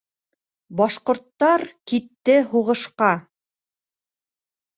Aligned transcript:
-Башкорттар 0.79 1.65
китте 1.91 2.39
һуғышҡа 2.55 3.11